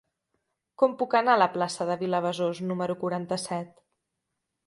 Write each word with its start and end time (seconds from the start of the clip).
Com 0.83 0.95
puc 1.01 1.13
anar 1.19 1.35
a 1.37 1.41
la 1.41 1.47
plaça 1.57 1.87
de 1.91 1.97
Vilabesòs 2.03 2.63
número 2.71 2.97
quaranta-set? 3.05 3.79